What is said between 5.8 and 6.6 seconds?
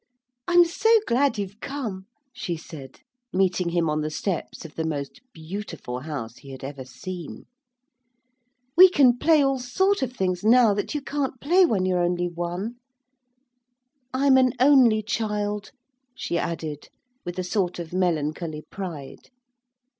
house he